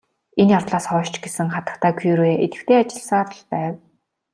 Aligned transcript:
Энэ 0.41 0.53
явдлаас 0.57 0.85
хойш 0.89 1.09
ч 1.13 1.15
гэсэн 1.23 1.47
хатагтай 1.55 1.91
Кюре 1.99 2.31
идэвхтэй 2.45 2.77
ажилласаар 2.79 3.27
л 3.39 3.43
байв. 3.51 3.73